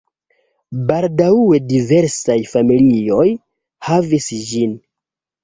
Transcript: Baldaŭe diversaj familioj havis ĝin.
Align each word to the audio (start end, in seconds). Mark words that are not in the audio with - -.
Baldaŭe 0.91 1.59
diversaj 1.73 2.39
familioj 2.55 3.27
havis 3.91 4.33
ĝin. 4.49 4.77